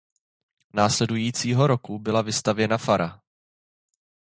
Následujícího 0.73 1.67
roku 1.67 1.99
byla 1.99 2.21
vystavěna 2.21 2.77
fara. 2.77 3.21